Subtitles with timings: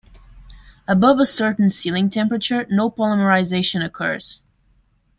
[0.87, 4.41] Above a certain ceiling temperature, no polymerization occurs.